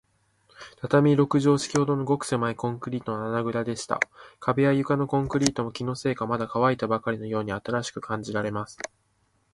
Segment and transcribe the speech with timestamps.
[0.77, 3.99] 畳六畳敷きほどの、ごくせまいコンクリートの穴ぐらでした。
[4.39, 8.79] 壁や床のコンクリートも、気のせいか、まだかわいたばかりのように新しく感じられます。